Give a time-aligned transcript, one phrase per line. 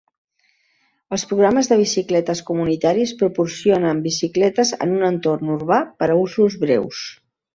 [1.17, 7.07] Els programes de bicicletes comunitaris proporcionen bicicletes en un entorn urbà per a usos breus.